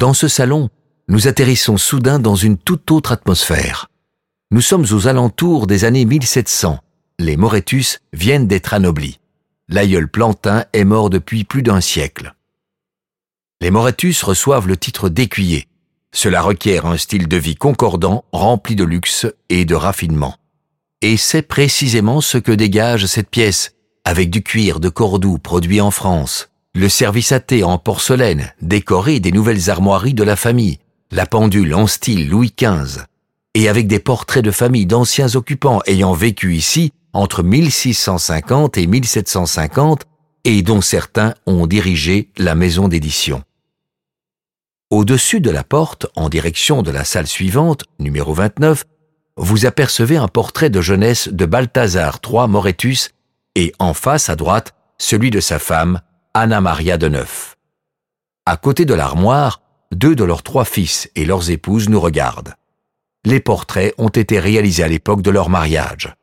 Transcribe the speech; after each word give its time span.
Dans 0.00 0.14
ce 0.14 0.28
salon, 0.28 0.70
nous 1.08 1.28
atterrissons 1.28 1.76
soudain 1.76 2.18
dans 2.18 2.34
une 2.34 2.56
toute 2.56 2.90
autre 2.90 3.12
atmosphère. 3.12 3.90
Nous 4.50 4.62
sommes 4.62 4.86
aux 4.92 5.08
alentours 5.08 5.66
des 5.66 5.84
années 5.84 6.06
1700. 6.06 6.78
Les 7.18 7.36
Moretus 7.36 8.00
viennent 8.14 8.46
d'être 8.46 8.72
anoblis. 8.72 9.20
L'aïeul 9.68 10.08
Plantin 10.08 10.64
est 10.72 10.84
mort 10.84 11.10
depuis 11.10 11.44
plus 11.44 11.62
d'un 11.62 11.82
siècle. 11.82 12.34
Les 13.60 13.70
Moretus 13.70 14.22
reçoivent 14.22 14.68
le 14.68 14.78
titre 14.78 15.10
d'écuyer. 15.10 15.68
Cela 16.12 16.40
requiert 16.40 16.86
un 16.86 16.96
style 16.96 17.28
de 17.28 17.36
vie 17.36 17.56
concordant, 17.56 18.24
rempli 18.32 18.76
de 18.76 18.84
luxe 18.84 19.26
et 19.50 19.66
de 19.66 19.74
raffinement. 19.74 20.34
Et 21.02 21.18
c'est 21.18 21.42
précisément 21.42 22.22
ce 22.22 22.38
que 22.38 22.52
dégage 22.52 23.04
cette 23.04 23.28
pièce, 23.28 23.74
avec 24.06 24.30
du 24.30 24.42
cuir 24.42 24.80
de 24.80 24.88
Cordoue 24.88 25.36
produit 25.36 25.82
en 25.82 25.90
France, 25.90 26.49
le 26.74 26.88
service 26.88 27.32
à 27.32 27.40
en 27.64 27.78
porcelaine, 27.78 28.52
décoré 28.62 29.20
des 29.20 29.32
nouvelles 29.32 29.70
armoiries 29.70 30.14
de 30.14 30.22
la 30.22 30.36
famille, 30.36 30.78
la 31.10 31.26
pendule 31.26 31.74
en 31.74 31.86
style 31.86 32.28
Louis 32.28 32.54
XV, 32.56 33.02
et 33.54 33.68
avec 33.68 33.88
des 33.88 33.98
portraits 33.98 34.44
de 34.44 34.52
famille 34.52 34.86
d'anciens 34.86 35.34
occupants 35.34 35.80
ayant 35.86 36.12
vécu 36.12 36.54
ici 36.54 36.92
entre 37.12 37.42
1650 37.42 38.78
et 38.78 38.86
1750 38.86 40.04
et 40.44 40.62
dont 40.62 40.80
certains 40.80 41.34
ont 41.46 41.66
dirigé 41.66 42.30
la 42.38 42.54
maison 42.54 42.86
d'édition. 42.86 43.42
Au-dessus 44.90 45.40
de 45.40 45.50
la 45.50 45.64
porte, 45.64 46.06
en 46.14 46.28
direction 46.28 46.82
de 46.82 46.90
la 46.90 47.04
salle 47.04 47.26
suivante, 47.26 47.84
numéro 47.98 48.32
29, 48.32 48.84
vous 49.36 49.66
apercevez 49.66 50.16
un 50.16 50.28
portrait 50.28 50.70
de 50.70 50.80
jeunesse 50.80 51.28
de 51.28 51.46
Balthazar 51.46 52.20
III 52.24 52.48
Moretus 52.48 53.10
et 53.54 53.72
en 53.78 53.94
face 53.94 54.28
à 54.28 54.36
droite, 54.36 54.74
celui 54.98 55.30
de 55.30 55.40
sa 55.40 55.58
femme, 55.58 56.00
Anna 56.34 56.60
Maria 56.60 56.96
de 56.96 57.08
Neuf. 57.08 57.56
À 58.46 58.56
côté 58.56 58.84
de 58.84 58.94
l'armoire, 58.94 59.60
deux 59.92 60.14
de 60.14 60.24
leurs 60.24 60.42
trois 60.42 60.64
fils 60.64 61.10
et 61.16 61.24
leurs 61.24 61.50
épouses 61.50 61.88
nous 61.88 62.00
regardent 62.00 62.54
les 63.24 63.40
portraits 63.40 63.94
ont 63.98 64.08
été 64.08 64.38
réalisés 64.38 64.82
à 64.82 64.88
l'époque 64.88 65.22
de 65.22 65.30
leur 65.30 65.50
mariage. 65.50 66.14